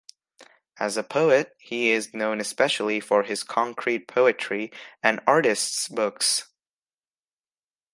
As 0.79 0.97
a 0.97 1.03
poet 1.03 1.55
he 1.59 1.91
is 1.91 2.11
known 2.11 2.39
especially 2.41 2.99
for 2.99 3.21
his 3.21 3.43
concrete 3.43 4.07
poetry 4.07 4.71
and 5.03 5.19
artist's 5.27 5.87
books. 5.87 6.47